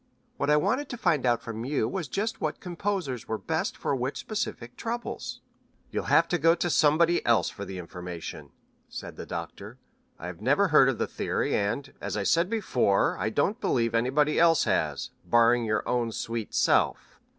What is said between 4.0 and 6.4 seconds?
specific troubles." "You'll have to